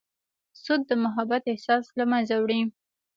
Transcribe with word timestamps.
سود 0.61 0.81
د 0.89 0.91
محبت 1.03 1.43
احساس 1.51 1.85
له 1.97 2.05
منځه 2.11 2.35
وړي. 2.41 2.61